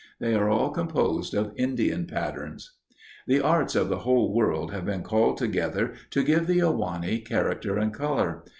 They 0.19 0.33
are 0.33 0.49
all 0.49 0.71
composed 0.71 1.35
of 1.35 1.53
Indian 1.57 2.07
patterns. 2.07 2.71
The 3.27 3.39
arts 3.39 3.75
of 3.75 3.87
the 3.87 3.99
whole 3.99 4.33
world 4.33 4.71
have 4.71 4.83
been 4.85 5.03
called 5.03 5.37
together 5.37 5.93
to 6.09 6.23
give 6.23 6.47
the 6.47 6.57
Ahwahnee 6.57 7.23
character 7.23 7.77
and 7.77 7.93
color. 7.93 8.43